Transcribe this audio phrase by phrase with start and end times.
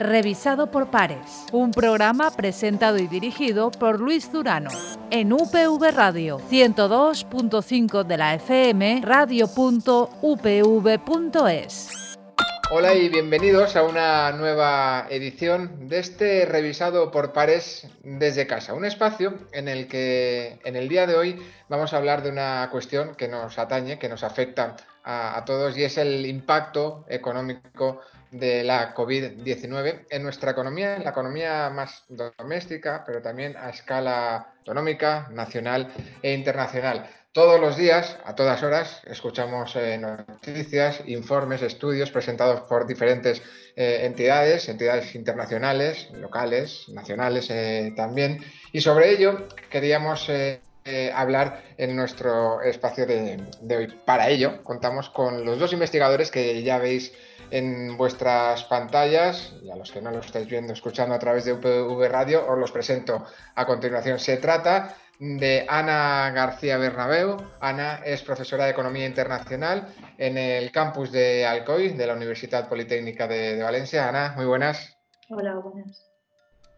[0.00, 1.46] revisado por pares.
[1.52, 4.70] Un programa presentado y dirigido por Luis Durano.
[5.10, 9.90] En UPV Radio 102.5 de la FM, radio.upv.es.
[12.72, 18.84] Hola y bienvenidos a una nueva edición de este revisado por pares desde casa, un
[18.84, 23.16] espacio en el que en el día de hoy vamos a hablar de una cuestión
[23.16, 28.94] que nos atañe, que nos afecta a, todos y es el impacto económico de la
[28.94, 35.92] COVID-19 en nuestra economía, en la economía más doméstica, pero también a escala autonómica, nacional
[36.22, 37.08] e internacional.
[37.32, 43.40] Todos los días, a todas horas, escuchamos eh, noticias, informes, estudios presentados por diferentes
[43.76, 48.40] eh, entidades, entidades internacionales, locales, nacionales eh, también.
[48.72, 50.28] Y sobre ello queríamos
[51.14, 53.86] hablar en nuestro espacio de, de, hoy.
[54.04, 57.12] Para ello, contamos con los dos investigadores que ya veis
[57.50, 61.52] en vuestras pantallas y a los que no lo estáis viendo, escuchando a través de
[61.52, 64.18] UPV Radio, os los presento a continuación.
[64.18, 67.36] Se trata de Ana García Bernabeu.
[67.60, 73.28] Ana es profesora de Economía Internacional en el campus de Alcoy, de la Universidad Politécnica
[73.28, 74.08] de, Valencia.
[74.08, 74.96] Ana, muy buenas.
[75.28, 76.06] Hola, buenas.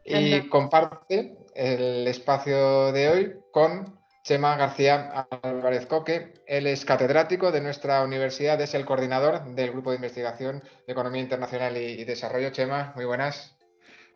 [0.04, 6.34] Y comparte el espacio de hoy con Chema García Álvarez Coque.
[6.46, 11.22] Él es catedrático de nuestra universidad, es el coordinador del Grupo de Investigación de Economía
[11.22, 12.50] Internacional y, Desarrollo.
[12.50, 13.56] Chema, muy buenas.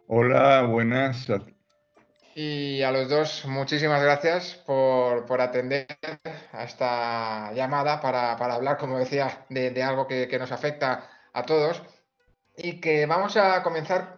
[0.06, 1.28] Hola, buenas
[2.38, 5.86] y a los dos, muchísimas gracias por, atender
[6.52, 11.82] a esta llamada para, hablar, como decía, de, algo que, nos afecta a todos.
[12.54, 14.15] Y que vamos a comenzar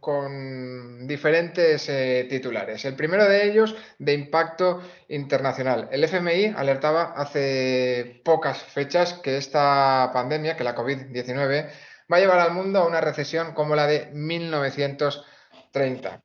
[0.00, 2.84] con, diferentes eh, titulares.
[2.84, 5.88] El primero de ellos, de impacto internacional.
[5.90, 11.70] El FMI alertaba hace pocas fechas que esta pandemia, que la COVID-19,
[12.12, 16.22] va a llevar al mundo a una recesión como la de 1930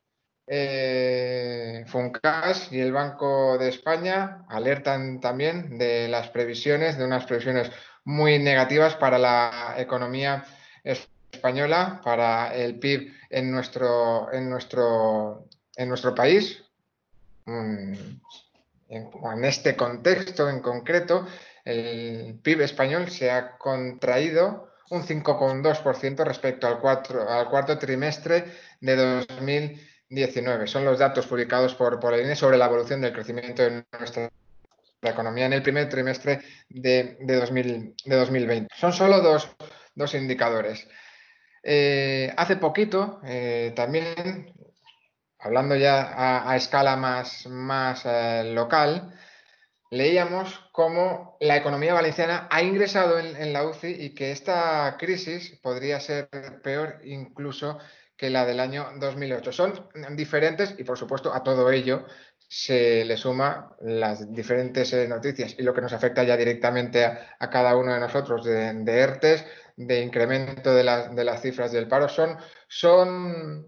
[0.51, 7.71] eh, Funcas y el Banco de España alertan también de las previsiones, de unas previsiones
[8.03, 10.43] muy negativas para la economía
[10.83, 11.18] española,
[12.03, 15.45] para el PIB en nuestro, en nuestro,
[15.75, 16.63] en nuestro país.
[17.45, 18.21] En,
[19.43, 21.27] este contexto en concreto,
[21.63, 26.79] el PIB español se ha contraído un 5,2% respecto al,
[27.27, 28.45] al cuarto trimestre
[28.81, 30.67] de 2020 19.
[30.67, 34.29] Son los datos publicados por, por el INE sobre la evolución del crecimiento de nuestra
[35.01, 38.67] economía en el primer trimestre de, de, 2020.
[38.75, 40.87] Son solo dos, indicadores.
[41.63, 44.53] Eh, hace poquito, eh, también,
[45.39, 49.13] hablando ya a, escala más, más eh, local,
[49.91, 55.99] leíamos cómo la economía valenciana ha ingresado en, la UCI y que esta crisis podría
[55.99, 56.29] ser
[56.63, 57.79] peor incluso
[58.15, 59.51] que la del año 2008.
[59.51, 62.05] Son diferentes y, por supuesto, a todo ello
[62.51, 67.75] se le suma las diferentes noticias y lo que nos afecta ya directamente a, cada
[67.77, 69.45] uno de nosotros de, ERTES,
[69.79, 72.09] de incremento de, las cifras del paro.
[72.09, 73.65] Son, son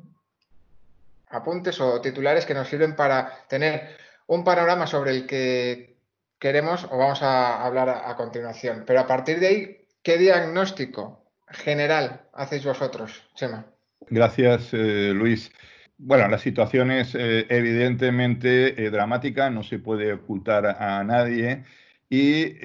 [1.30, 3.96] apuntes o titulares que nos sirven para tener
[4.28, 5.96] un panorama sobre el que
[6.38, 8.84] queremos o vamos a hablar a, a continuación.
[8.86, 13.66] Pero a partir de ahí, ¿qué diagnóstico general hacéis vosotros, Chema?
[14.10, 15.50] Gracias, eh, Luis.
[15.98, 21.64] Bueno, la situación es eh, evidentemente eh, dramática, no se puede ocultar a nadie
[22.10, 22.58] y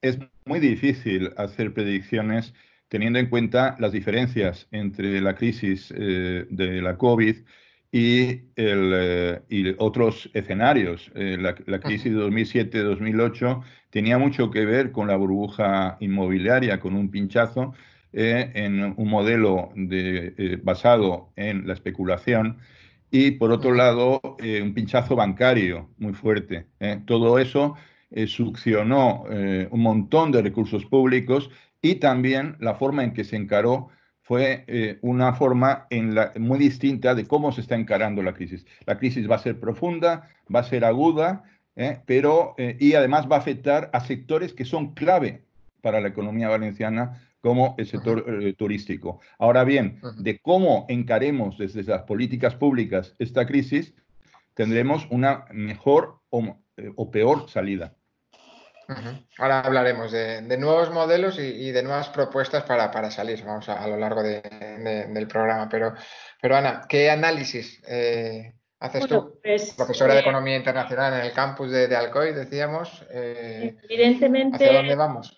[0.00, 2.54] es muy difícil hacer predicciones
[2.90, 7.36] teniendo en cuenta las diferencias entre la crisis de la COVID
[7.90, 8.42] y,
[9.78, 11.10] otros escenarios.
[11.14, 17.10] la, la, crisis de 2007-2008 tenía mucho que ver con la burbuja inmobiliaria, con un
[17.10, 17.72] pinchazo
[18.12, 22.58] eh, en un modelo de, eh, basado en la especulación
[23.08, 26.66] y, por otro lado, eh, un pinchazo bancario muy fuerte.
[27.06, 27.76] Todo eso
[28.26, 29.24] succionó
[29.70, 31.48] un montón de recursos públicos
[31.82, 33.88] y también la forma en que se encaró
[34.22, 38.64] fue una forma en la, muy distinta de cómo se está encarando la crisis.
[38.86, 41.42] La crisis va a ser profunda, va a ser aguda,
[42.06, 45.42] pero y además va a afectar a sectores que son clave
[45.80, 49.20] para la economía valenciana como el sector eh, turístico.
[49.38, 53.94] Ahora bien, de cómo encaremos desde las políticas públicas esta crisis,
[54.54, 57.94] tendremos una mejor o, eh, peor salida.
[59.38, 64.22] Ahora hablaremos de, nuevos modelos y, de nuevas propuestas para, salir, vamos a, lo largo
[64.22, 65.68] del programa.
[65.68, 65.94] Pero,
[66.40, 69.38] pero Ana, ¿qué análisis eh, haces tú?
[69.42, 73.04] Pues, Profesora de Economía Internacional en el campus de, Alcoy, decíamos.
[73.10, 75.36] evidentemente, ¿Hacia dónde vamos?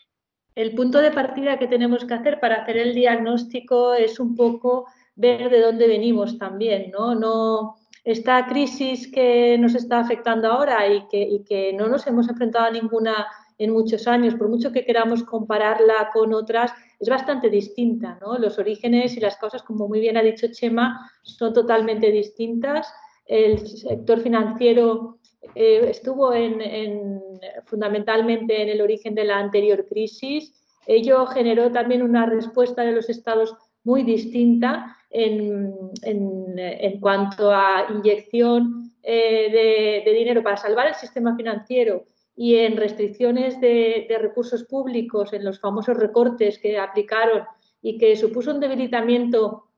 [0.54, 4.86] el punto de partida que tenemos que hacer para hacer el diagnóstico es un poco
[5.14, 7.14] ver de dónde venimos también, ¿no?
[7.14, 12.28] no esta crisis que nos está afectando ahora y que, y que no nos hemos
[12.28, 13.26] enfrentado a ninguna
[13.64, 18.18] en muchos años, por mucho que queramos compararla con otras, es bastante distinta.
[18.38, 22.92] Los orígenes y las causas, como muy bien ha dicho Chema, son totalmente distintas.
[23.26, 25.18] El sector financiero
[25.54, 27.20] eh, estuvo en,
[27.64, 30.52] fundamentalmente en el origen de la anterior crisis.
[30.86, 33.54] Ello generó también una respuesta de los estados
[33.84, 35.72] muy distinta en,
[37.00, 44.06] cuanto a inyección eh, de, dinero para salvar el sistema financiero y en restricciones de,
[44.20, 47.44] recursos públicos, en los famosos recortes que aplicaron
[47.82, 49.68] y que supuso un debilitamiento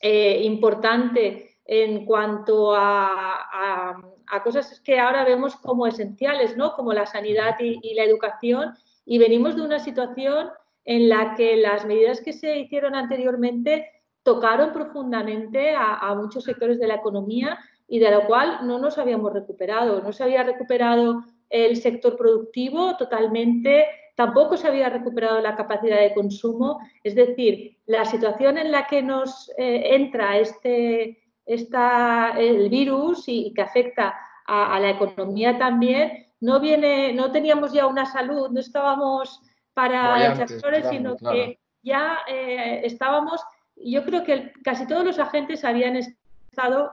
[0.00, 4.02] eh, importante en cuanto a,
[4.42, 6.72] cosas que ahora vemos como esenciales, ¿no?
[6.74, 8.74] como la sanidad y, la educación,
[9.04, 10.50] y venimos de una situación
[10.84, 13.86] en la que las medidas que se hicieron anteriormente
[14.22, 19.32] tocaron profundamente a, muchos sectores de la economía y de lo cual no nos habíamos
[19.32, 20.00] recuperado.
[20.02, 26.14] No se había recuperado el sector productivo totalmente, tampoco se había recuperado la capacidad de
[26.14, 26.78] consumo.
[27.02, 33.52] Es decir, la situación en la que nos eh, entra este, esta, el virus y,
[33.52, 34.14] que afecta
[34.46, 39.40] a, la economía también, no, viene, no teníamos ya una salud, no estábamos
[39.74, 43.40] para flores, sino que ya eh, estábamos,
[43.76, 46.19] yo creo que casi todos los agentes habían estado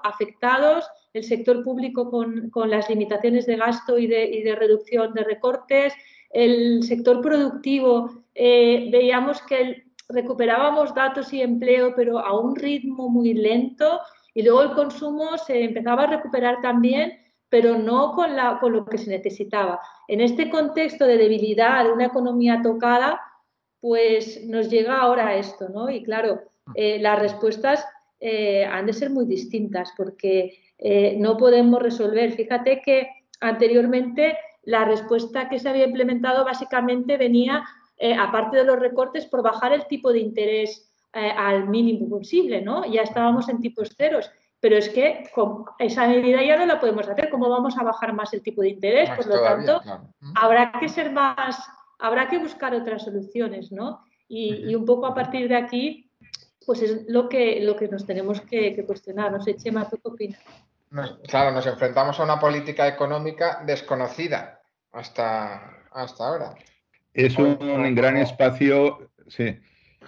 [0.04, 5.13] afectados, el sector público con, con las limitaciones de gasto y de, y de, reducción
[5.13, 5.94] de recortes,
[6.30, 13.33] el sector productivo, eh, veíamos que recuperábamos datos y empleo, pero a un ritmo muy
[13.33, 14.00] lento
[14.33, 17.18] y luego el consumo se empezaba a recuperar también,
[17.50, 19.80] pero no con, la, con lo que se necesitaba.
[20.07, 23.19] En este contexto de debilidad de una economía tocada,
[23.80, 25.89] pues nos llega ahora esto, ¿no?
[25.89, 26.42] Y claro,
[26.75, 27.86] eh, las respuestas
[28.19, 32.31] eh, han de ser muy distintas porque eh, no podemos resolver.
[32.34, 33.10] Fíjate que
[33.40, 37.64] anteriormente la respuesta que se había implementado básicamente venía,
[38.19, 42.86] aparte de los recortes, por bajar el tipo de interés eh, al mínimo posible, ¿no?
[42.86, 44.30] Ya estábamos en tipos ceros.
[44.60, 47.30] Pero es que con esa medida ya no la podemos hacer.
[47.30, 49.10] ¿Cómo vamos a bajar más el tipo de interés?
[49.12, 49.81] Por lo tanto,
[50.36, 51.58] habrá que ser más,
[51.98, 54.02] habrá que buscar otras soluciones, ¿no?
[54.28, 56.06] Y, un poco a partir de aquí,
[56.68, 59.31] pues es lo que, lo que nos tenemos que, cuestionar.
[59.31, 60.40] No sé, Chema, ¿tú qué opinas?
[61.28, 64.62] claro, nos enfrentamos a una política económica desconocida
[64.92, 66.56] hasta, hasta ahora.
[67.14, 69.58] Es un gran espacio, sí,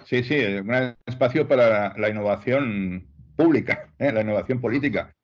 [0.04, 4.12] Sí, sí, un gran espacio para la, innovación pública, ¿eh?
[4.12, 5.14] la innovación política.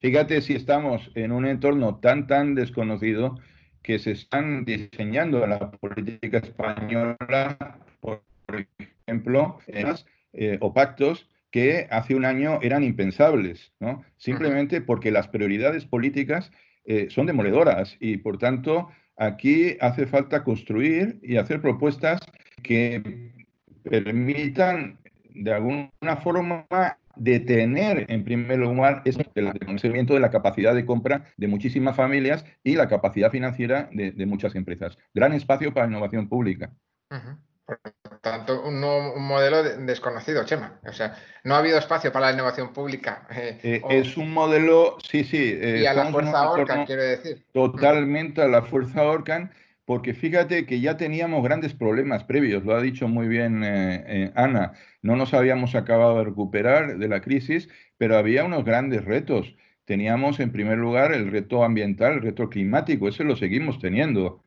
[0.00, 3.38] Fíjate si estamos en un entorno tan, tan desconocido
[3.82, 7.56] que se están diseñando en la política española,
[8.00, 8.22] por
[9.06, 9.58] ejemplo,
[10.36, 14.04] eh, o pactos que hace un año eran impensables, ¿no?
[14.18, 16.52] Simplemente porque las prioridades políticas
[16.84, 22.20] eh, son demoledoras y, por tanto, aquí hace falta construir y hacer propuestas
[22.62, 23.32] que
[23.82, 24.98] permitan
[25.34, 26.66] de alguna forma
[27.16, 32.76] detener en primer lugar el desconocimiento de la capacidad de compra de muchísimas familias y
[32.76, 34.98] la capacidad financiera de, muchas empresas.
[35.14, 36.72] Gran espacio para innovación pública.
[38.20, 40.78] Tanto, un, modelo desconocido, Chema.
[40.86, 43.26] O sea, no ha habido espacio para la innovación pública.
[43.30, 45.56] Eh, eh, es un modelo, sí, sí.
[45.60, 47.44] Eh, y a la fuerza Orcan, quiero decir.
[47.52, 49.52] Totalmente a la fuerza Orcan
[49.84, 53.62] porque fíjate que ya teníamos grandes problemas previos, lo ha dicho muy bien
[54.34, 59.54] Ana, no nos habíamos acabado de recuperar de la crisis, pero había unos grandes retos.
[59.84, 64.42] Teníamos en primer lugar el reto ambiental, el reto climático, ese lo seguimos teniendo.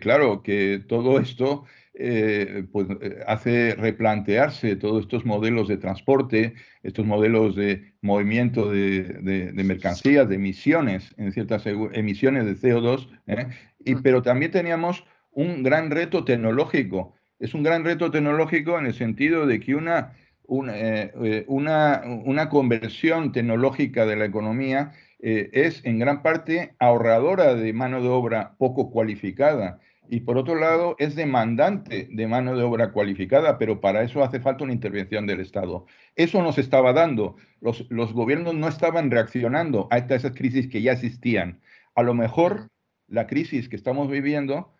[0.00, 7.04] claro que todo esto eh, pues, eh, hace replantearse todos estos modelos de transporte, estos
[7.04, 13.46] modelos de movimiento de, mercancías, de emisiones, en ciertas emisiones de CO2, ¿eh?
[13.84, 17.14] y, pero también teníamos un gran reto tecnológico.
[17.38, 24.06] Es un gran reto tecnológico en el sentido de que una, una, una, conversión tecnológica
[24.06, 29.80] de la economía es en gran parte ahorradora de mano de obra poco cualificada
[30.12, 34.40] y por otro lado es demandante de mano de obra cualificada, pero para eso hace
[34.40, 35.86] falta una intervención del Estado.
[36.16, 37.36] Eso nos estaba dando.
[37.62, 41.62] Los, los gobiernos no estaban reaccionando a estas crisis que ya existían.
[41.94, 42.68] A lo mejor
[43.08, 44.74] la crisis que estamos viviendo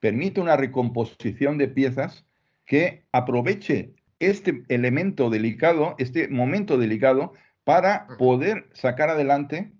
[0.00, 2.24] permite una recomposición de piezas
[2.64, 9.70] que aproveche este elemento delicado, este momento delicado, para poder sacar adelante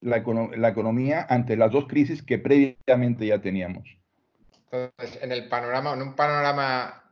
[0.00, 0.24] la,
[0.56, 3.98] la economía ante las dos crisis que previamente ya teníamos.
[4.70, 7.02] Entonces, en el panorama, en un panorama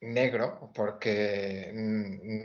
[0.00, 1.70] negro, porque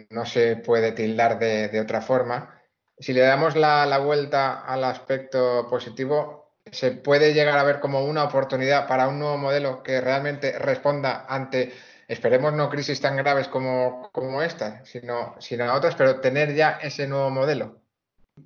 [0.10, 2.62] no se puede tildar de, otra forma.
[3.00, 8.24] Si le damos la, vuelta al aspecto positivo, se puede llegar a ver como una
[8.26, 11.74] oportunidad para un nuevo modelo que realmente responda ante,
[12.08, 17.08] esperemos no crisis tan graves como, como esta, sino, sino otras, pero tener ya ese
[17.08, 17.82] nuevo modelo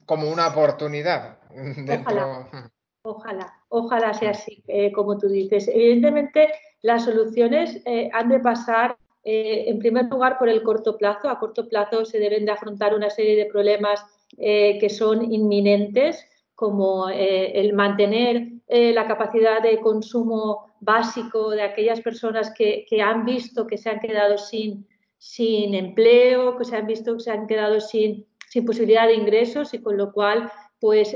[0.05, 2.47] como una oportunidad dentro.
[2.49, 2.71] Ojalá,
[3.03, 5.67] ojalá, sea así, eh, como tú dices.
[5.67, 6.50] Evidentemente,
[6.81, 11.29] las soluciones eh, han de pasar, eh, en primer lugar, por el corto plazo.
[11.29, 14.03] A corto plazo se deben de afrontar una serie de problemas
[14.38, 22.86] que son inminentes, como el mantener la capacidad de consumo básico de aquellas personas que,
[22.89, 27.20] que, han visto que se han quedado sin, sin empleo, que se han visto que
[27.20, 31.15] se han quedado sin sin posibilidad de ingresos y con lo cual, pues,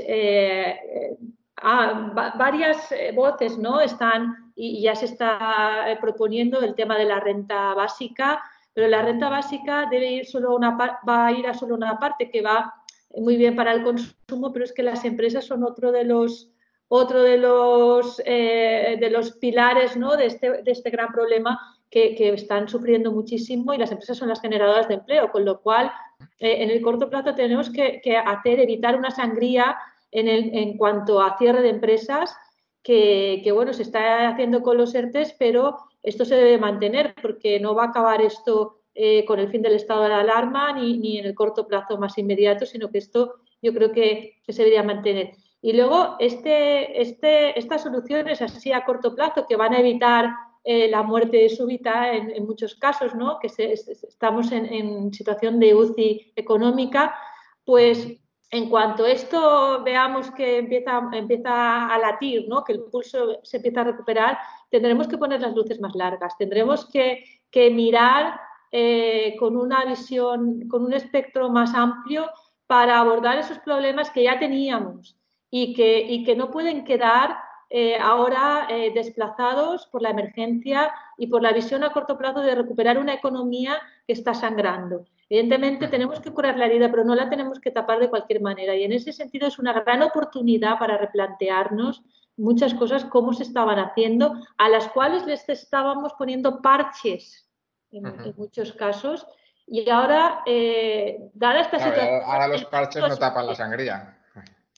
[1.56, 3.80] eh, ah, varias eh, voces ¿no?
[3.80, 9.28] están y ya se está proponiendo el tema de la renta básica, pero la renta
[9.28, 12.74] básica debe ir solo una va a ir a solo una parte que va
[13.14, 16.50] muy bien para el consumo, pero es que las empresas son otro de los
[16.88, 20.16] otro de los, de los pilares ¿no?
[20.16, 24.40] de, este, de este gran problema que, están sufriendo muchísimo y las empresas son las
[24.40, 25.90] generadoras de empleo, con lo cual
[26.38, 29.76] eh, en el corto plazo tenemos que, hacer, evitar una sangría
[30.18, 32.36] en, en, cuanto a cierre de empresas
[32.82, 37.74] que, bueno, se está haciendo con los ERTES, pero esto se debe mantener porque no
[37.74, 41.26] va a acabar esto eh, con el fin del estado de alarma ni, ni, en
[41.26, 45.32] el corto plazo más inmediato, sino que esto yo creo que, se debería mantener.
[45.60, 50.30] Y luego, este, este, estas soluciones así a corto plazo que van a evitar
[50.62, 53.38] eh, la muerte súbita en, muchos casos, ¿no?
[53.40, 57.16] que estamos en, situación de UCI económica,
[57.64, 58.20] pues
[58.50, 62.62] en cuanto esto veamos que empieza, a latir, ¿no?
[62.62, 64.38] que el pulso se empieza a recuperar,
[64.70, 67.24] tendremos que poner las luces más largas, tendremos que,
[67.72, 68.38] mirar
[68.70, 72.30] eh, con una visión, con un espectro más amplio
[72.66, 75.16] para abordar esos problemas que ya teníamos
[75.50, 77.38] y que, y que no pueden quedar
[77.68, 82.54] eh, ahora eh, desplazados por la emergencia y por la visión a corto plazo de
[82.54, 85.04] recuperar una economía que está sangrando.
[85.28, 88.76] Evidentemente tenemos que curar la herida, pero no la tenemos que tapar de cualquier manera.
[88.76, 92.02] Y en ese sentido es una gran oportunidad para replantearnos
[92.36, 97.48] muchas cosas como se estaban haciendo, a las cuales les estábamos poniendo parches
[97.90, 98.04] en,
[98.36, 99.26] muchos casos.
[99.66, 102.20] Y ahora, eh, dada esta situación...
[102.24, 104.18] Ahora los parches no tapan la sangría.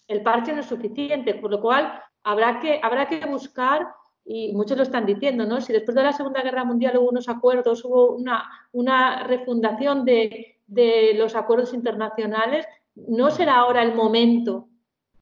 [0.07, 3.87] El parche no es suficiente, por lo cual habrá que, habrá que buscar,
[4.31, 5.63] y muchos lo están diciendo, ¿no?
[5.63, 10.55] Si después de la Segunda Guerra Mundial hubo unos acuerdos, hubo una, una refundación de,
[11.17, 14.69] los acuerdos internacionales, no será ahora el momento,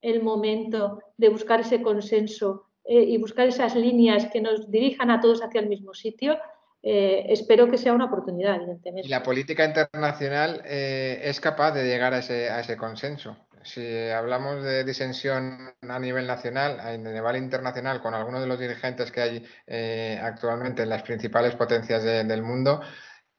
[0.02, 5.20] el momento de buscar ese consenso eh, y buscar esas líneas que nos dirijan a
[5.20, 6.36] todos hacia el mismo sitio.
[6.82, 9.06] Eh, espero que sea una oportunidad, evidentemente.
[9.06, 13.36] ¿Y la política internacional eh, es capaz de llegar a ese, a ese consenso?
[13.66, 19.10] Si hablamos de disensión a nivel nacional, a nivel internacional, con algunos de los dirigentes
[19.10, 22.80] que hay eh, actualmente en las principales potencias del mundo,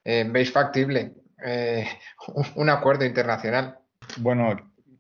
[0.04, 1.88] eh, ¿veis factible eh,
[2.56, 3.80] un acuerdo internacional?
[4.18, 4.56] Bueno,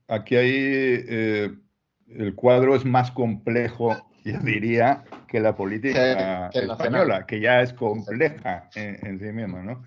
[0.07, 1.59] aquí hay
[2.07, 8.69] el cuadro es más complejo, yo diría, que la política española, que ya es compleja
[8.75, 9.83] en, en sí misma, ¿no?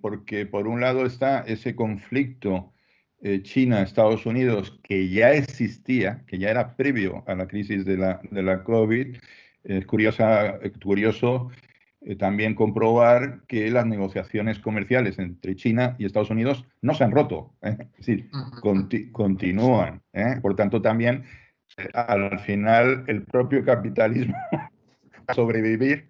[0.00, 2.72] porque por un lado está ese conflicto
[3.22, 7.96] eh, China, Estados Unidos, que ya existía, que ya era previo a la crisis de
[7.96, 9.16] la, de la COVID,
[9.64, 11.50] es curiosa, curioso
[12.02, 17.10] eh, también comprobar que las negociaciones comerciales entre China y Estados Unidos no se han
[17.10, 17.76] roto, ¿eh?
[17.78, 18.30] es decir,
[19.12, 20.00] continúan.
[20.40, 21.24] Por tanto, también
[21.92, 24.34] al final el propio capitalismo
[25.26, 26.08] a sobrevivir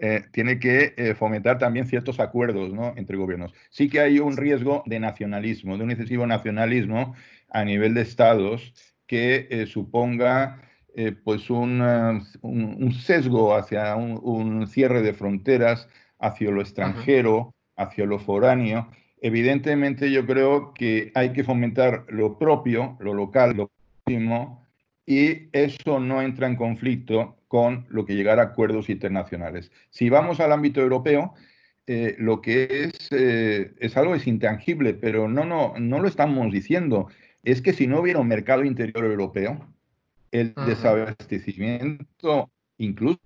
[0.00, 3.52] eh, tiene que eh, fomentar también ciertos acuerdos entre gobiernos.
[3.68, 7.14] Sí que hay un riesgo de nacionalismo, de un excesivo nacionalismo
[7.50, 8.72] a nivel de estados
[9.06, 10.62] que eh, suponga
[11.22, 11.80] pues un,
[13.04, 15.88] sesgo hacia un, cierre de fronteras,
[16.18, 18.88] hacia lo extranjero, hacia lo foráneo.
[19.20, 23.70] Evidentemente yo creo que hay que fomentar lo propio, lo local, lo
[24.04, 24.66] próximo,
[25.08, 29.72] y eso no entra en conflicto con lo que llegar a acuerdos internacionales.
[29.88, 31.32] Si vamos al ámbito europeo,
[31.86, 36.52] eh, lo que es, eh, es algo es intangible, pero no, no, no lo estamos
[36.52, 37.08] diciendo.
[37.42, 39.66] Es que si no hubiera un mercado interior europeo,
[40.30, 43.18] el desabastecimiento, incluso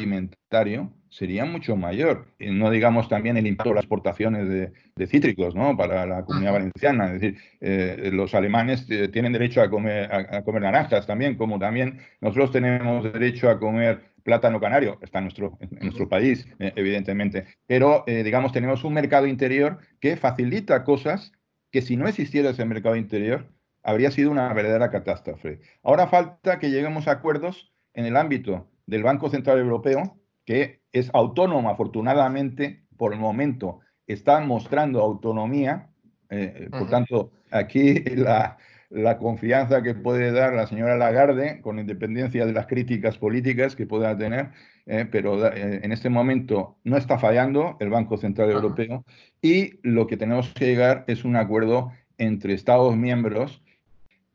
[0.00, 2.26] alimentario, sería mucho mayor.
[2.38, 5.74] No digamos también el impacto de las exportaciones de, cítricos ¿no?
[5.74, 7.06] para la comunidad valenciana.
[7.06, 12.00] Es decir, eh, los alemanes tienen derecho a comer, a comer naranjas también, como también
[12.20, 17.46] nosotros tenemos derecho a comer plátano canario, está en nuestro, en nuestro país, eh, evidentemente,
[17.66, 21.32] pero eh, digamos tenemos un mercado interior que facilita cosas
[21.70, 23.46] que si no existiera ese mercado interior
[23.84, 25.60] habría sido una verdadera catástrofe.
[25.82, 31.10] Ahora falta que lleguemos a acuerdos en el ámbito del Banco Central Europeo, que es
[31.12, 35.90] autónomo afortunadamente por el momento, está mostrando autonomía,
[36.30, 38.56] eh, por tanto, aquí la,
[38.90, 43.86] la confianza que puede dar la señora Lagarde, con independencia de las críticas políticas que
[43.86, 44.50] pueda tener,
[44.86, 49.04] eh, pero eh, en este momento no está fallando el Banco Central Europeo
[49.42, 53.62] y lo que tenemos que llegar es un acuerdo entre Estados miembros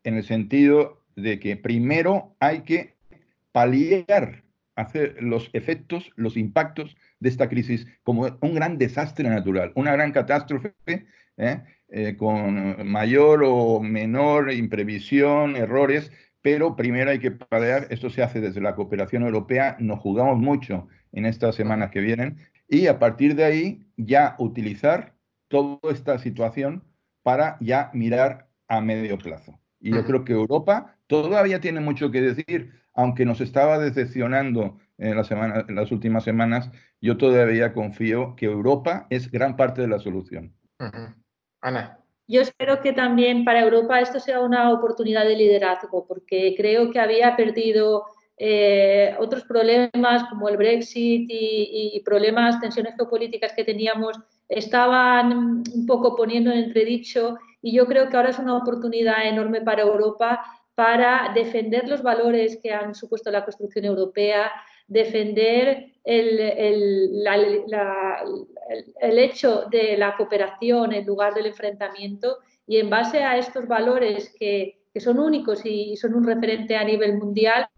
[0.03, 2.95] en el sentido de que primero hay que
[3.51, 4.43] paliar,
[4.75, 10.11] hacer los efectos, los impactos de esta crisis como un gran desastre natural, una gran
[10.11, 10.73] catástrofe.
[11.37, 11.63] ¿eh?
[11.93, 16.09] Eh, con mayor o menor imprevisión, errores,
[16.41, 20.87] pero primero hay que paliar, esto se hace desde la cooperación europea, nos jugamos mucho
[21.11, 22.37] en estas semanas que vienen,
[22.69, 25.15] y a partir de ahí ya utilizar
[25.49, 26.85] toda esta situación
[27.23, 29.59] para ya mirar a medio plazo.
[29.81, 35.15] Y yo creo que Europa todavía tiene mucho que decir, aunque nos estaba decepcionando en,
[35.15, 36.69] la semana, en las últimas semanas,
[37.01, 40.53] yo todavía confío que Europa es gran parte de la solución.
[41.61, 41.97] Ana.
[42.27, 46.99] Yo espero que también para Europa esto sea una oportunidad de liderazgo, porque creo que
[46.99, 48.05] había perdido
[48.37, 54.17] eh, otros problemas como el Brexit y, problemas, tensiones geopolíticas que teníamos,
[54.47, 59.61] estaban un poco poniendo en entredicho y yo creo que ahora es una oportunidad enorme
[59.61, 60.43] para Europa
[60.75, 64.51] para defender los valores que han supuesto la construcción europea,
[64.87, 66.39] defender el,
[69.01, 74.33] el, hecho de la cooperación en lugar del enfrentamiento y en base a estos valores
[74.37, 77.69] que, son únicos y son un referente a nivel mundial,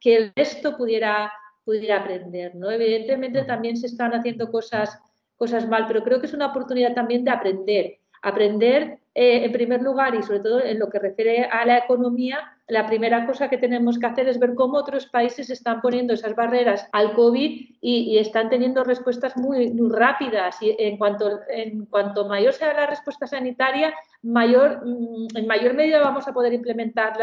[0.00, 1.32] que el resto pudiera,
[1.64, 2.56] pudiera aprender.
[2.56, 2.72] ¿no?
[2.72, 4.98] Evidentemente también se están haciendo cosas,
[5.36, 8.00] cosas mal, pero creo que es una oportunidad también de aprender.
[8.22, 12.52] Aprender eh, en primer lugar y sobre todo en lo que refiere a la economía,
[12.68, 16.36] la primera cosa que tenemos que hacer es ver cómo otros países están poniendo esas
[16.36, 20.60] barreras al COVID y, están teniendo respuestas muy, rápidas.
[20.60, 26.00] Y en cuanto, en cuanto mayor sea la respuesta sanitaria, mayor, mm, en mayor medida
[26.00, 27.14] vamos a poder implementar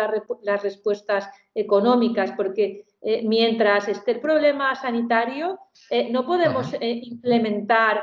[0.42, 5.60] las respuestas económicas, porque eh, mientras esté el problema sanitario,
[5.92, 8.02] eh, no podemos implementar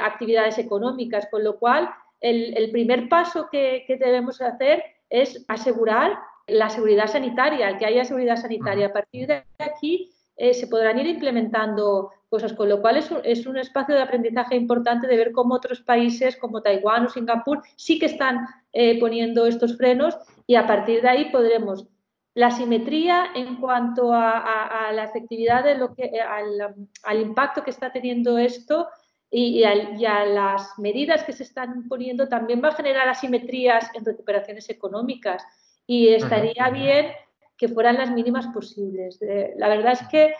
[0.00, 1.88] actividades económicas, con lo cual
[2.20, 8.86] el, primer paso que, debemos hacer es asegurar la seguridad sanitaria, que haya seguridad sanitaria.
[8.86, 13.56] A partir de aquí eh, se podrán ir implementando cosas, con lo cual es un,
[13.56, 18.06] espacio de aprendizaje importante de ver cómo otros países como Taiwán o Singapur sí que
[18.06, 21.86] están eh, poniendo estos frenos y a partir de ahí podremos
[22.34, 28.38] la simetría en cuanto a, la efectividad de lo que al, impacto que está teniendo
[28.38, 28.88] esto
[29.30, 34.68] y, a, las medidas que se están poniendo también va a generar asimetrías en recuperaciones
[34.70, 35.44] económicas
[35.86, 37.12] y estaría bien
[37.56, 39.20] que fueran las mínimas posibles.
[39.22, 40.34] Eh, la verdad es que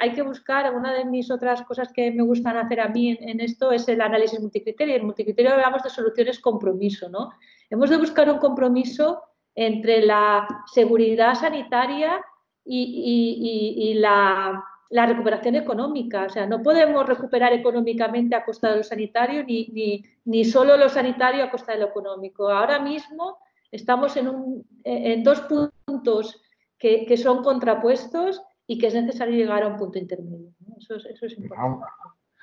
[0.00, 3.40] hay que buscar, una de mis otras cosas que me gustan hacer a mí en,
[3.40, 4.96] esto es el análisis multicriterio.
[4.96, 7.30] En multicriterio hablamos de soluciones compromiso, ¿no?
[7.70, 9.22] Hemos de buscar un compromiso
[9.54, 12.22] entre la seguridad sanitaria
[12.64, 16.24] y la la recuperación económica.
[16.24, 20.76] O sea, no podemos recuperar económicamente a costa de lo sanitario ni, ni, ni solo
[20.76, 22.48] lo sanitario a costa de lo económico.
[22.48, 23.38] Ahora mismo
[23.70, 26.40] estamos en, un, en dos puntos
[26.78, 30.52] que, que, son contrapuestos y que es necesario llegar a un punto intermedio.
[30.78, 31.86] Eso, eso, es importante.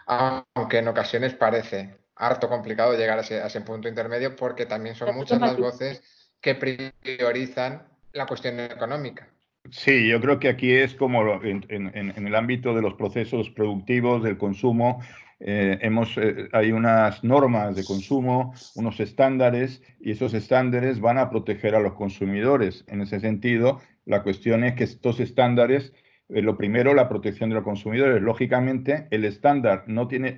[0.06, 4.95] Aunque en ocasiones parece harto complicado llegar a ese, a ese punto intermedio porque también
[4.95, 6.03] son muchas las voces
[6.41, 9.32] que priorizan la cuestión económica.
[9.71, 14.38] Sí, yo creo que aquí es como en, el ámbito de los procesos productivos, del
[14.38, 14.99] consumo,
[15.39, 21.30] eh, hemos, eh, hay unas normas de consumo, unos estándares, y esos estándares van a
[21.30, 22.84] proteger a los consumidores.
[22.88, 25.93] En ese sentido, la cuestión es que estos estándares,
[26.30, 28.21] eh, lo primero, la protección de los consumidores.
[28.21, 30.38] Lógicamente, el estándar no tiene,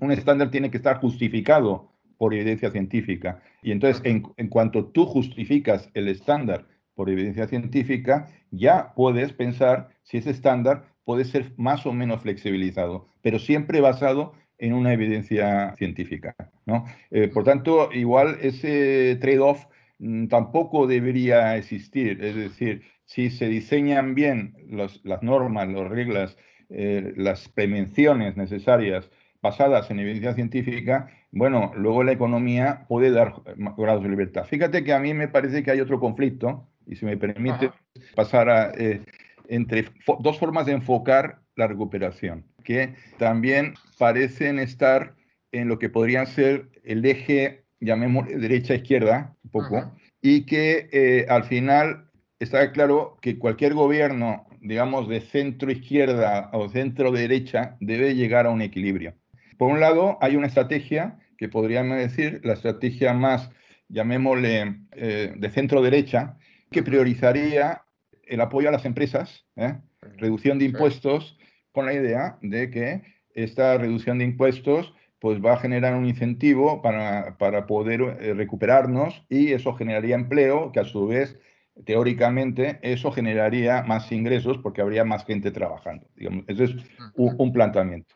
[0.00, 3.42] un estándar tiene que estar justificado por evidencia científica.
[3.62, 6.66] Y entonces, en, en cuanto tú justificas el estándar,
[6.98, 13.06] por evidencia científica, ya puedes pensar si ese estándar puede ser más o menos flexibilizado,
[13.22, 16.34] pero siempre basado en una evidencia científica.
[16.66, 16.86] ¿no?
[17.12, 19.66] Eh, por tanto, igual ese trade-off
[20.00, 22.20] mm, tampoco debería existir.
[22.20, 26.36] Es decir, si se diseñan bien las normas, las reglas,
[26.68, 29.08] eh, las prevenciones necesarias
[29.40, 33.34] basadas en evidencia científica, bueno, luego la economía puede dar
[33.76, 34.46] grados de libertad.
[34.46, 37.70] Fíjate que a mí me parece que hay otro conflicto y si me permite
[38.14, 38.72] pasar a...
[38.72, 39.02] Eh,
[39.48, 39.86] entre
[40.20, 45.14] dos formas de enfocar la recuperación, que también parecen estar
[45.52, 51.44] en lo que podrían ser el eje, llamémosle derecha-izquierda, un poco, y que eh, al
[51.44, 58.62] final está claro que cualquier gobierno, digamos, de centro-izquierda o centro-derecha debe llegar a un
[58.62, 59.14] equilibrio.
[59.56, 63.50] Por un lado, hay una estrategia que podríamos decir la estrategia más,
[63.88, 66.36] llamémosle, eh, de centro-derecha,
[66.70, 67.82] que priorizaría
[68.26, 69.78] el apoyo a las empresas, ¿eh?
[70.16, 71.38] reducción de impuestos,
[71.72, 73.02] con la idea de que
[73.34, 79.24] esta reducción de impuestos pues va a generar un incentivo para, para poder eh, recuperarnos
[79.28, 81.38] y eso generaría empleo, que a su vez,
[81.84, 86.06] teóricamente, eso generaría más ingresos porque habría más gente trabajando.
[86.14, 86.44] Digamos.
[86.46, 86.76] Ese es
[87.14, 88.14] un, planteamiento.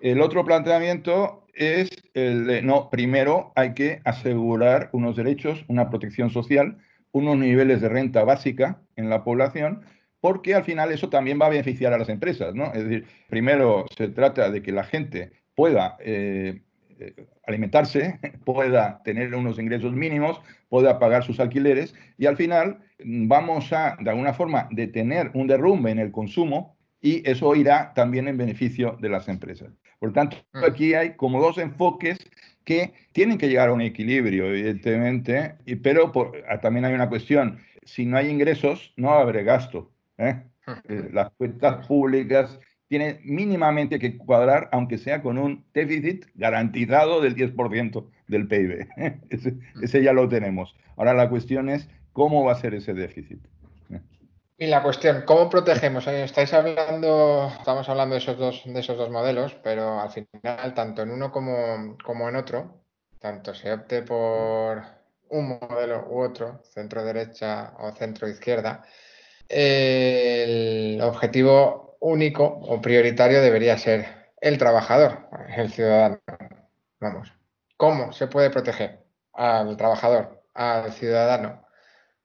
[0.00, 6.30] El otro planteamiento es el de, no, primero hay que asegurar unos derechos, una protección
[6.30, 6.78] social,
[7.12, 9.82] unos niveles de renta básica en la población,
[10.20, 12.72] porque al final eso también va a beneficiar a las empresas, ¿no?
[12.72, 16.62] Es decir, primero se trata de que la gente pueda eh,
[16.98, 17.14] eh,
[17.46, 23.96] alimentarse, pueda tener unos ingresos mínimos, pueda pagar sus alquileres y al final vamos a,
[24.00, 28.98] de alguna forma, detener un derrumbe en el consumo y eso irá también en beneficio
[29.00, 29.72] de las empresas.
[29.98, 30.64] Por tanto, mm.
[30.64, 32.18] aquí hay como dos enfoques
[32.64, 36.12] que tienen que llegar a un equilibrio, evidentemente, y, pero
[36.48, 39.90] ah, también hay una cuestión, si no hay ingresos, no habrá gasto.
[40.18, 40.42] ¿eh?
[40.66, 41.14] Mm.
[41.14, 48.04] Las cuentas públicas tiene mínimamente que cuadrar, aunque sea con un déficit garantizado del 10%
[48.28, 48.88] del PIB.
[48.96, 49.06] Mm.
[49.82, 50.74] ese, ya lo tenemos.
[50.96, 53.40] Ahora la cuestión es cómo va a ser ese déficit.
[54.62, 56.06] Y la cuestión, ¿cómo protegemos?
[56.06, 60.74] Eh, estáis hablando, estamos hablando de esos dos, de esos dos modelos, pero al final,
[60.74, 62.84] tanto en uno como, como en otro,
[63.18, 64.82] tanto se opte por
[65.30, 68.84] un modelo u otro, centro derecha o centro izquierda,
[69.48, 76.20] el objetivo único o prioritario debería ser el trabajador, el ciudadano.
[77.00, 77.32] Vamos,
[77.78, 81.64] ¿cómo se puede proteger al trabajador, al ciudadano,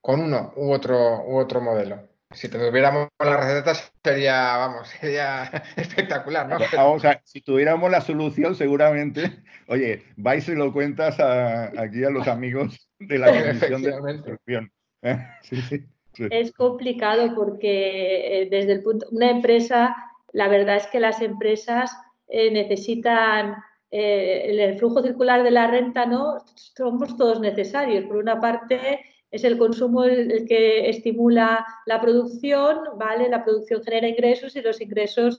[0.02, 2.14] con uno u otro, u otro modelo?
[2.32, 5.44] Si tuviéramos las recetas sería, vamos, sería
[5.76, 6.58] espectacular, ¿no?
[6.76, 12.26] Vamos a, si tuviéramos la solución, seguramente, oye, vais y lo cuentas aquí a los
[12.26, 14.72] amigos de la Comisión de Construcción.
[15.02, 15.26] ¿eh?
[15.42, 15.86] Sí, sí.
[16.30, 19.94] Es complicado porque eh, desde el punto, una empresa,
[20.32, 21.96] la verdad es que las empresas
[22.28, 23.56] eh, necesitan
[23.90, 26.38] eh, el flujo circular de la renta, ¿no?
[26.54, 28.04] Somos todos necesarios.
[28.04, 29.00] Por una parte,
[29.36, 33.28] es el consumo el, que estimula la producción, ¿vale?
[33.28, 35.38] La producción genera ingresos y los ingresos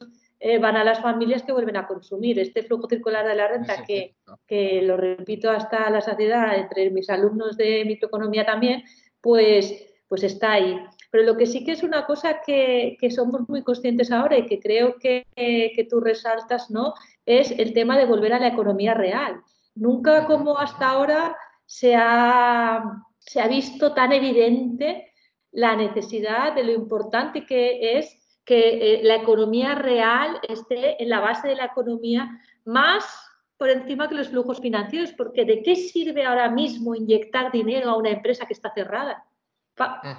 [0.62, 2.38] van a las familias que vuelven a consumir.
[2.40, 7.10] Este flujo circular de la renta, que, que lo repito hasta la saciedad entre mis
[7.10, 8.84] alumnos de microeconomía también,
[9.20, 9.74] pues
[10.08, 10.80] pues está ahí.
[11.12, 14.60] Pero lo que sí que es una cosa que, somos muy conscientes ahora y que
[14.60, 15.26] creo que,
[15.90, 16.94] tú resaltas, ¿no?
[17.26, 19.42] Es el tema de volver a la economía real.
[19.76, 25.14] Nunca como hasta ahora se ha, se ha visto tan evidente
[25.52, 31.20] la necesidad de lo importante que es que eh, la economía real esté en la
[31.20, 33.04] base de la economía más
[33.58, 37.98] por encima que los flujos financieros, porque ¿de qué sirve ahora mismo inyectar dinero a
[37.98, 39.26] una empresa que está cerrada?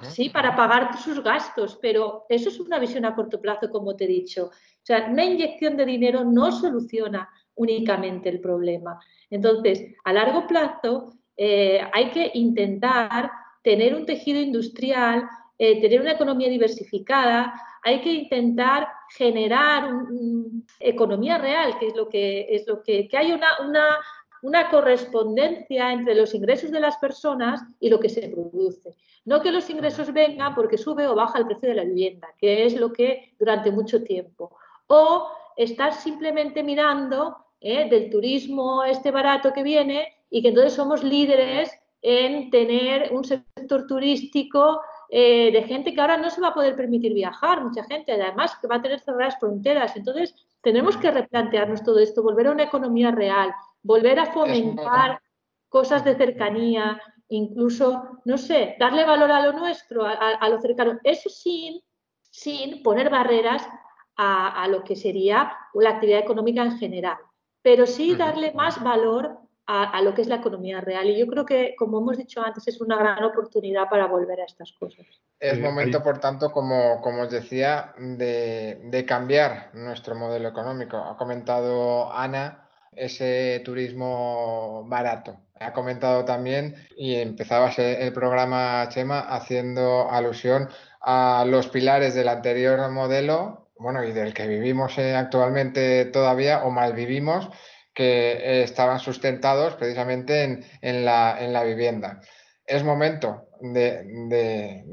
[0.03, 4.05] sí, para pagar sus gastos, pero eso es una visión a corto plazo, como te
[4.05, 4.45] he dicho.
[4.45, 9.01] O sea, una inyección de dinero no soluciona únicamente el problema.
[9.29, 13.31] Entonces, a largo plazo eh, hay que intentar
[13.63, 15.23] tener un tejido industrial,
[15.57, 22.09] eh, tener una economía diversificada, hay que intentar generar una economía real, que es lo
[22.09, 23.99] que es lo que, que hay una, una,
[24.41, 28.97] una correspondencia entre los ingresos de las personas y lo que se produce.
[29.23, 32.65] No que los ingresos vengan porque sube o baja el precio de la vivienda, que
[32.65, 34.57] es lo que durante mucho tiempo.
[34.87, 41.03] O estar simplemente mirando eh, del turismo este barato que viene y que entonces somos
[41.03, 46.53] líderes en tener un sector turístico eh, de gente que ahora no se va a
[46.53, 49.95] poder permitir viajar, mucha gente, además que va a tener cerradas fronteras.
[49.95, 55.19] Entonces, tenemos que replantearnos todo esto, volver a una economía real, volver a fomentar
[55.67, 60.99] cosas de cercanía, incluso, no sé, darle valor a lo nuestro, a, lo cercano.
[61.03, 61.81] Eso sin,
[62.21, 63.67] sin poner barreras
[64.15, 67.17] a, lo que sería la actividad económica en general,
[67.61, 69.39] pero sí darle más valor
[69.71, 71.07] a, lo que es la economía real.
[71.09, 74.45] Y yo creo que, como hemos dicho antes, es una gran oportunidad para volver a
[74.45, 75.05] estas cosas.
[75.39, 80.97] Es momento, por tanto, como, como os decía, de, de cambiar nuestro modelo económico.
[80.97, 85.37] Ha comentado Ana ese turismo barato.
[85.59, 90.67] Ha comentado también y empezaba el programa Chema haciendo alusión
[90.99, 96.71] a los pilares del anterior modelo, bueno, y del que vivimos eh, actualmente todavía o
[96.71, 97.49] mal vivimos,
[97.93, 100.43] que eh, estaban sustentados precisamente
[100.81, 102.21] en, la, vivienda.
[102.65, 104.85] Es momento de,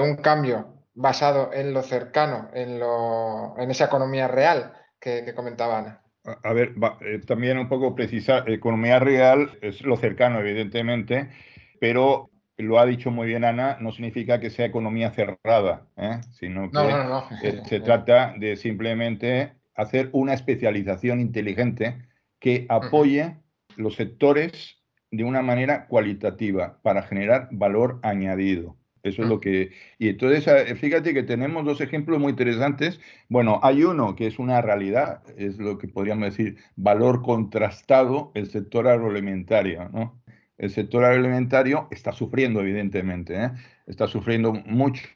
[0.00, 6.02] un, cambio basado en lo cercano, en, lo, en esa economía real que, que comentaba
[6.42, 11.30] A ver, eh, también un poco precisar, economía real es lo cercano, evidentemente,
[11.80, 16.20] pero lo ha dicho muy bien Ana, no significa que sea economía cerrada, ¿eh?
[16.32, 21.98] sino que se trata de simplemente hacer una especialización inteligente
[22.44, 23.38] que apoye
[23.76, 24.76] los sectores
[25.10, 28.76] de una manera cualitativa para generar valor añadido.
[29.02, 29.72] Eso es lo que...
[29.98, 33.00] Y entonces, eh, fíjate que tenemos dos ejemplos muy interesantes.
[33.30, 38.50] Bueno, hay uno que es una realidad, es lo que podríamos decir valor contrastado, el
[38.50, 40.22] sector agroalimentario, ¿no?
[40.58, 43.50] el sector agroalimentario está sufriendo, evidentemente, ¿eh?
[43.86, 45.08] está sufriendo mucho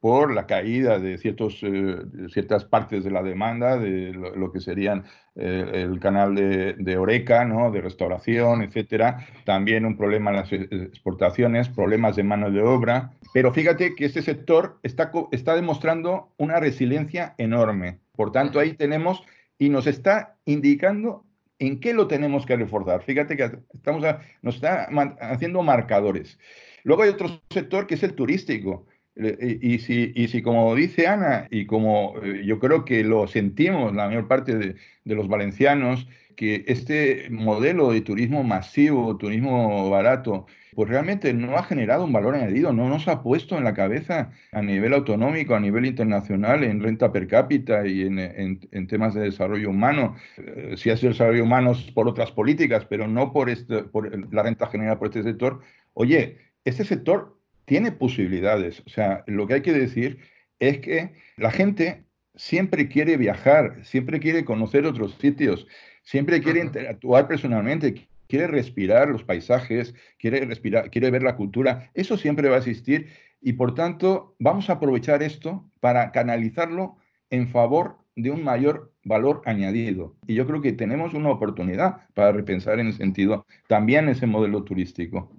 [0.00, 1.96] por la caída de ciertos, eh,
[2.32, 7.44] ciertas partes de la demanda, de lo, que serían eh, el canal de, de, Oreca,
[7.44, 7.70] ¿no?
[7.70, 9.26] de restauración, etcétera.
[9.44, 13.12] También un problema en las exportaciones, problemas de mano de obra.
[13.34, 17.98] Pero fíjate que este sector está, está demostrando una resiliencia enorme.
[18.14, 19.22] Por tanto, ahí tenemos
[19.58, 21.24] y nos está indicando
[21.60, 23.02] ¿En qué lo tenemos que reforzar?
[23.02, 24.02] Fíjate que estamos
[24.42, 24.88] nos está
[25.20, 26.38] haciendo marcadores.
[26.84, 28.86] Luego hay otro sector que es el turístico.
[29.18, 33.92] Y, si, y si, como dice Ana, y como eh, yo creo que lo sentimos
[33.92, 40.88] la mayor parte de, los valencianos, que este modelo de turismo masivo, turismo barato, pues
[40.88, 44.62] realmente no ha generado un valor añadido, no nos ha puesto en la cabeza a
[44.62, 50.14] nivel autonómico, a nivel internacional, en renta per cápita y en, temas de desarrollo humano.
[50.36, 54.68] Eh, si es desarrollo humano por otras políticas, pero no por, este, por la renta
[54.68, 55.60] generada por este sector.
[55.94, 57.37] Oye, este sector
[57.68, 58.82] tiene posibilidades.
[58.86, 60.18] O sea, lo que hay que decir
[60.58, 62.04] es que la gente
[62.34, 65.66] siempre quiere viajar, siempre quiere conocer otros sitios,
[66.02, 72.16] siempre quiere interactuar personalmente, quiere respirar los paisajes, quiere, respirar, quiere ver la cultura, eso
[72.16, 76.96] siempre va a existir y por tanto vamos a aprovechar esto para canalizarlo
[77.28, 80.16] en favor de un mayor valor añadido.
[80.26, 84.64] Y yo creo que tenemos una oportunidad para repensar en ese sentido también ese modelo
[84.64, 85.30] turístico.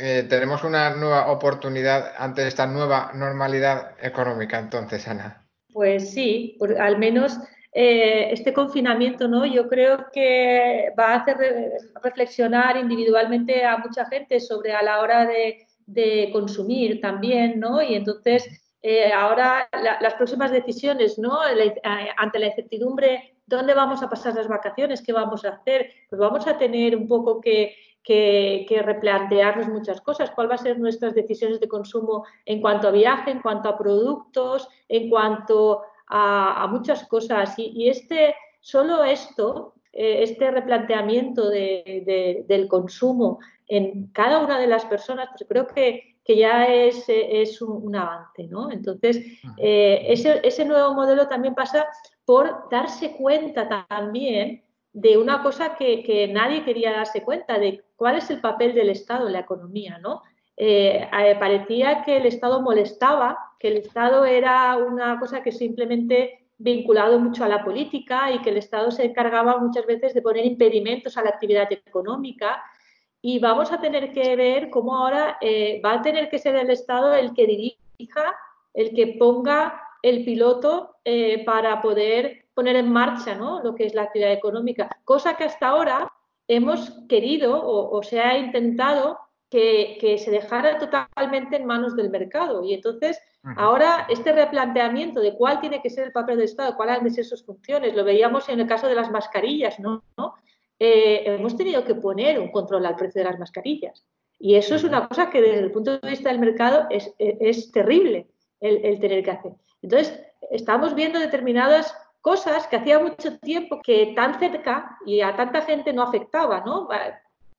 [0.00, 5.44] Eh, tenemos una nueva oportunidad ante esta nueva normalidad económica, entonces, Ana.
[5.72, 7.36] Pues sí, al menos
[7.72, 9.44] eh, este confinamiento, ¿no?
[9.44, 11.36] Yo creo que va a hacer
[12.02, 15.64] reflexionar individualmente a mucha gente sobre a la hora de,
[16.32, 17.82] consumir también, ¿no?
[17.82, 18.46] Y entonces
[18.82, 19.68] eh, ahora
[20.00, 21.40] las próximas decisiones, ¿no?
[22.18, 25.02] Ante la incertidumbre, ¿dónde vamos a pasar las vacaciones?
[25.02, 25.90] ¿Qué vamos a hacer?
[26.08, 27.74] Pues vamos a tener un poco que,
[28.08, 30.30] que, que, replantearnos muchas cosas.
[30.30, 33.76] ¿Cuál va a ser nuestras decisiones de consumo en cuanto a viaje, en cuanto a
[33.76, 37.54] productos, en cuanto a, muchas cosas.
[37.58, 45.28] Y, este, solo esto, eh, este replanteamiento del consumo en cada una de las personas,
[45.36, 48.44] pues creo que, ya es, es un, avance.
[48.44, 48.70] ¿no?
[48.70, 49.18] Entonces,
[49.58, 51.86] eh, ese, ese nuevo modelo también pasa
[52.24, 54.62] por darse cuenta también
[54.94, 58.90] de una cosa que, que, nadie quería darse cuenta, de cuál es el papel del
[58.90, 60.22] Estado en la economía, ¿no?
[60.56, 66.46] Eh, eh, parecía que el Estado molestaba, que el Estado era una cosa que simplemente
[66.58, 70.46] vinculado mucho a la política y que el Estado se encargaba muchas veces de poner
[70.46, 72.62] impedimentos a la actividad económica.
[73.20, 76.70] Y vamos a tener que ver cómo ahora eh, va a tener que ser el
[76.70, 78.36] Estado el que dirija,
[78.74, 80.94] el que ponga el piloto
[81.44, 83.60] para poder poner en marcha ¿no?
[83.60, 86.12] lo que es la actividad económica, cosa que hasta ahora
[86.48, 89.18] hemos querido o se ha intentado
[89.50, 92.62] que, se dejara totalmente en manos del mercado.
[92.64, 93.20] Y entonces,
[93.56, 97.10] ahora este replanteamiento de cuál tiene que ser el papel del Estado, cuáles han de
[97.10, 100.04] ser sus funciones, lo veíamos en el caso de las mascarillas, ¿no?
[100.78, 104.06] Eh, hemos tenido que poner un control al precio de las mascarillas.
[104.38, 107.72] Y eso es una cosa que desde el punto de vista del mercado es, es,
[107.72, 108.28] terrible
[108.60, 109.52] el, el, tener que hacer.
[109.82, 115.62] Entonces, estamos viendo determinadas cosas que hacía mucho tiempo que tan cerca y a tanta
[115.62, 116.88] gente no afectaba, ¿no?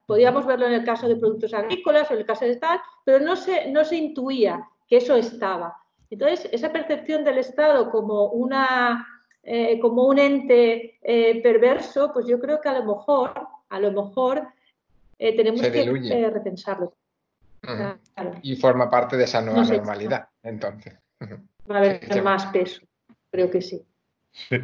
[0.05, 3.23] Podíamos verlo en el caso de productos agrícolas o en el caso de tal, pero
[3.23, 5.77] no se, no se intuía que eso estaba.
[6.09, 9.07] Entonces, esa percepción del Estado como, una,
[9.43, 13.33] eh, como un ente eh, perverso, pues yo creo que a lo mejor,
[13.69, 14.47] a lo mejor
[15.19, 16.93] eh, tenemos que repensarlo.
[18.41, 20.97] Y forma parte de esa nueva normalidad, entonces.
[21.69, 22.81] Va a haber más peso,
[23.29, 23.85] creo que sí.
[24.31, 24.57] Sí.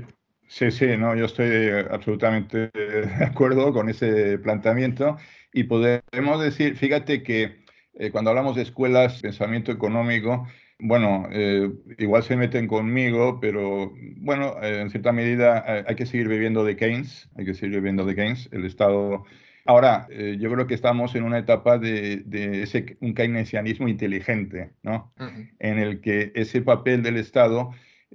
[0.48, 5.18] Sí, sí, no, yo estoy eh, absolutamente de acuerdo con ese planteamiento
[5.52, 10.48] y podemos decir, fíjate que eh, cuando hablamos de escuelas, pensamiento económico,
[10.80, 16.28] bueno, eh, igual se meten conmigo, pero bueno, eh, en cierta medida hay que seguir
[16.28, 18.50] viviendo de Keynes, hay que seguir viviendo de Keynes.
[18.52, 19.24] El Estado
[19.68, 22.24] Ahora, yo creo que estamos en una etapa de,
[22.62, 25.12] ese, un keynesianismo inteligente, ¿no?
[25.58, 27.72] En el que ese papel del Estado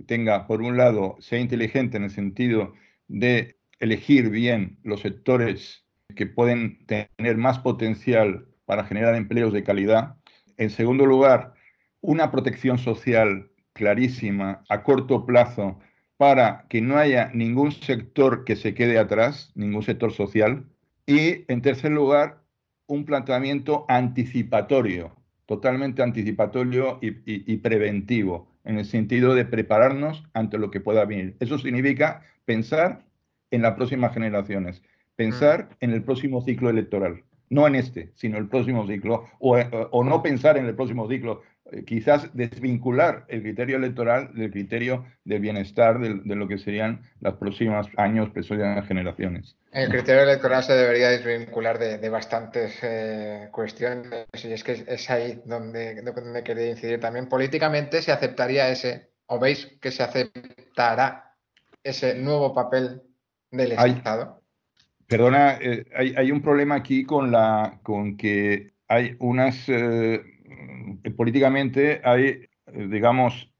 [0.06, 2.74] tenga, por un lado, sea inteligente en el sentido
[3.08, 5.84] de elegir bien los sectores
[6.14, 10.16] que pueden tener más potencial para generar empleos de calidad.
[10.56, 11.54] En segundo lugar,
[12.00, 15.78] una protección social clarísima a corto plazo
[16.16, 20.66] para que no haya ningún sector que se quede atrás, ningún sector social.
[21.06, 22.42] Y en tercer lugar,
[22.86, 30.80] un planteamiento anticipatorio, totalmente anticipatorio y, preventivo, en el sentido de prepararnos ante lo que
[30.80, 31.36] pueda venir.
[31.40, 33.04] Eso significa pensar
[33.50, 34.82] en las próximas generaciones,
[35.16, 35.84] pensar mm.
[35.84, 40.56] en el próximo ciclo electoral, no en este, sino el próximo ciclo, o, no pensar
[40.56, 41.42] en el próximo ciclo,
[41.86, 47.86] quizás desvincular el criterio electoral del criterio del bienestar de, lo que serían los próximos
[47.96, 49.56] años, próximas generaciones.
[49.72, 55.40] El criterio electoral se debería desvincular de, bastantes eh, cuestiones y es que es ahí
[55.44, 57.28] donde, donde quería incidir también.
[57.28, 61.36] Políticamente se aceptaría ese, o veis que se aceptará
[61.84, 63.02] ese nuevo papel
[63.50, 64.40] del Estado.
[65.06, 70.20] Perdona, eh, hay, un problema aquí con, la, con que hay unas, eh,
[71.16, 72.48] políticamente hay, eh,
[72.88, 73.52] digamos,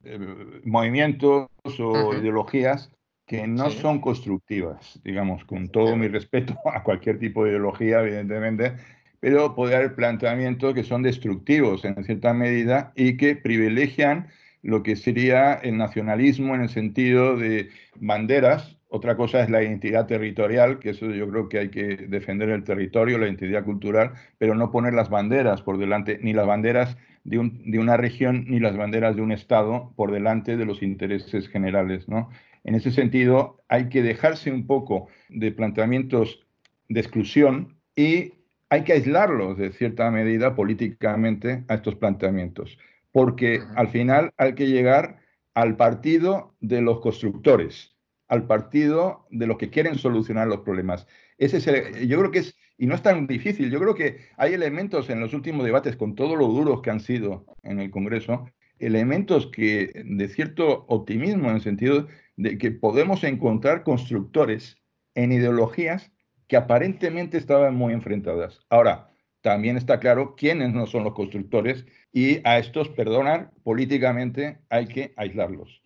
[0.64, 1.48] movimientos
[1.79, 2.90] o ideologías
[3.26, 8.72] que no son constructivas, digamos, con todo mi respeto a cualquier tipo de ideología, evidentemente,
[9.20, 14.29] pero puede haber planteamientos que son destructivos en cierta medida y que privilegian
[14.62, 20.07] lo que sería el nacionalismo en el sentido de banderas otra cosa es la identidad
[20.07, 24.57] territorial, que eso yo creo que hay que defender el territorio, la identidad cultural, pero
[24.57, 27.38] no poner las banderas por delante, ni las banderas de,
[27.79, 32.09] una región, ni las banderas de un Estado por delante de los intereses generales.
[32.09, 32.31] ¿no?
[32.64, 36.44] En ese sentido, hay que dejarse un poco de planteamientos
[36.88, 38.33] de exclusión y
[38.70, 42.76] hay que aislarlos de cierta medida políticamente a estos planteamientos,
[43.12, 45.20] porque al final hay que llegar
[45.55, 47.99] al partido de los constructores
[48.30, 51.06] al partido de los que quieren solucionar los problemas.
[51.36, 54.54] Ese es yo creo que es, y no es tan difícil, yo creo que hay
[54.54, 58.48] elementos en los últimos debates, con todo lo duros que han sido en el Congreso,
[58.78, 64.76] elementos que de cierto optimismo en el sentido de que podemos encontrar constructores
[65.16, 66.12] en ideologías
[66.46, 68.60] que aparentemente estaban muy enfrentadas.
[68.70, 74.86] Ahora, también está claro quiénes no son los constructores y a estos, perdonar, políticamente hay
[74.86, 75.82] que aislarlos.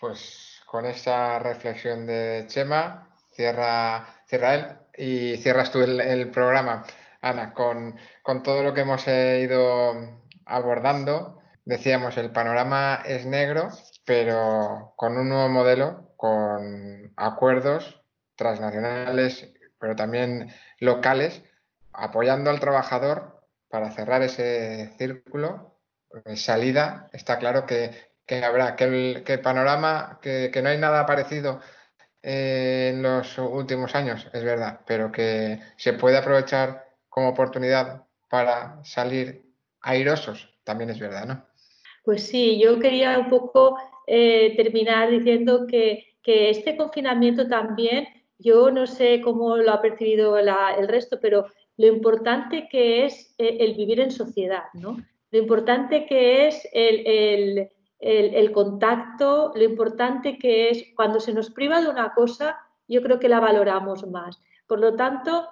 [0.00, 6.84] Pues con esa reflexión de Chema, cierra, cierra él y cierras tú el, programa,
[7.20, 7.96] Ana, con,
[8.44, 11.40] todo lo que hemos ido abordando.
[11.64, 13.70] Decíamos, el panorama es negro,
[14.04, 18.04] pero con un nuevo modelo, con acuerdos
[18.36, 21.42] transnacionales, pero también locales,
[21.92, 25.80] apoyando al trabajador para cerrar ese círculo.
[26.36, 31.60] salida, está claro que que habrá, que el, panorama, que, no hay nada parecido
[32.22, 38.78] eh, en los últimos años, es verdad, pero que se puede aprovechar como oportunidad para
[38.84, 39.42] salir
[39.80, 41.44] airosos, también es verdad, ¿no?
[42.04, 48.06] Pues sí, yo quería un poco eh, terminar diciendo que, este confinamiento también,
[48.38, 53.56] yo no sé cómo lo ha percibido el resto, pero lo importante que es eh,
[53.58, 54.98] el, vivir en sociedad, ¿no?
[55.32, 57.68] Lo importante que es el,
[58.52, 62.58] contacto, lo importante que es cuando se nos priva de una cosa,
[62.88, 64.40] yo creo que la valoramos más.
[64.66, 65.48] Por lo tanto,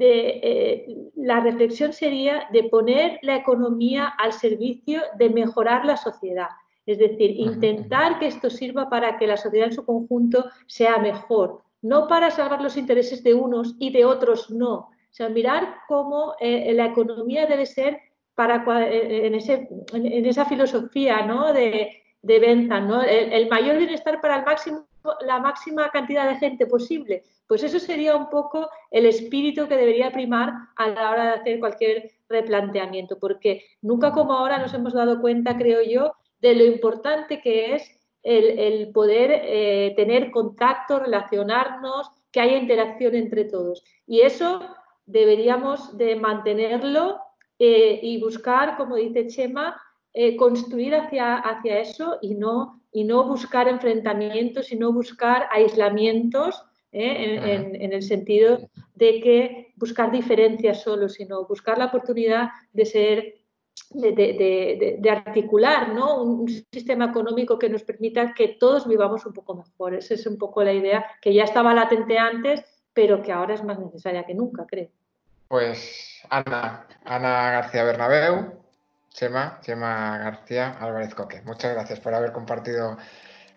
[0.00, 6.48] eh, la reflexión sería de poner la economía al servicio de mejorar la sociedad.
[6.86, 11.62] Es decir, intentar que esto sirva para que la sociedad en su conjunto sea mejor,
[11.82, 14.74] no para salvar los intereses de unos y de otros no.
[14.74, 18.00] O sea, mirar cómo eh, la economía debe ser
[18.38, 21.52] para, eh, en, ese, en esa filosofía ¿no?
[21.52, 23.02] de, de ¿no?
[23.02, 24.86] El, mayor bienestar para el máximo,
[25.26, 27.24] la máxima cantidad de gente posible.
[27.48, 31.58] Pues eso sería un poco el espíritu que debería primar a la hora de hacer
[31.58, 37.40] cualquier replanteamiento, porque nunca como ahora nos hemos dado cuenta, creo yo, de lo importante
[37.40, 37.90] que es
[38.22, 43.82] el, poder eh, tener contacto, relacionarnos, que haya interacción entre todos.
[44.06, 44.60] Y eso
[45.06, 47.18] deberíamos de mantenerlo
[47.58, 49.80] eh, y buscar, como dice Chema,
[50.12, 56.64] eh, construir hacia, hacia eso y no, y no buscar enfrentamientos y no buscar aislamientos
[56.90, 63.34] eh, en, el sentido de que buscar diferencias solo, sino buscar la oportunidad de ser
[63.90, 66.22] de, articular ¿no?
[66.22, 69.94] un, sistema económico que nos permita que todos vivamos un poco mejor.
[69.94, 73.62] Esa es un poco la idea que ya estaba latente antes, pero que ahora es
[73.62, 74.88] más necesaria que nunca, creo.
[75.48, 78.62] Pues Ana, Ana García Bernabeu,
[79.08, 81.40] Chema, Chema García Álvarez Coque.
[81.42, 82.98] Muchas gracias por haber compartido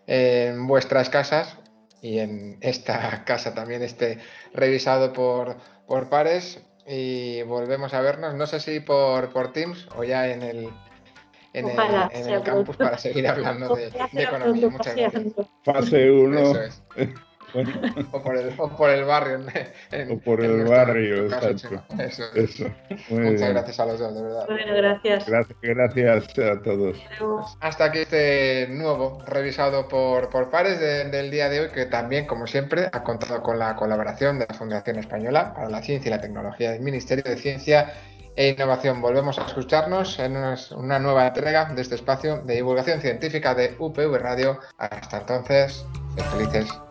[0.07, 1.57] en vuestras casas
[2.01, 4.19] y en esta casa también este
[4.53, 10.03] revisado por, por pares y volvemos a vernos, no sé si por, por Teams o
[10.03, 10.69] ya en el,
[11.53, 14.69] en el, campus para seguir hablando de, economía.
[14.69, 15.23] Muchas gracias.
[15.63, 16.53] Fase 1.
[18.11, 19.39] o, por el, por el barrio.
[20.09, 21.83] o por el barrio, exacto.
[22.35, 22.65] Eso.
[23.09, 24.45] Muchas gracias a los dos, de verdad.
[24.47, 25.25] Bueno, gracias.
[25.61, 26.97] Gracias, a todos.
[27.59, 32.47] Hasta aquí este nuevo revisado por, por pares del día de hoy, que también, como
[32.47, 36.21] siempre, ha contado con la colaboración de la Fundación Española para la Ciencia y la
[36.21, 37.93] Tecnología del Ministerio de Ciencia
[38.35, 39.01] e Innovación.
[39.01, 40.37] Volvemos a escucharnos en
[40.75, 44.59] una nueva entrega de este espacio de divulgación científica de UPV Radio.
[44.77, 45.85] Hasta entonces,
[46.31, 46.90] felices.